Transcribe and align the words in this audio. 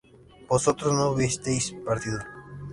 vosotros 0.47 0.95
no 0.95 1.11
hubisteis 1.11 1.75
partido 1.85 2.17